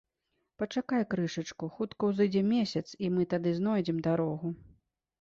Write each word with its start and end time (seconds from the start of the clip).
-Пачакай 0.61 1.05
крышачку, 1.11 1.69
хутка 1.77 2.11
ўзыдзе 2.13 2.43
месяц, 2.55 2.85
і 3.05 3.13
мы 3.19 3.31
тады 3.37 3.57
знойдзем 3.63 4.05
дарогу 4.13 4.57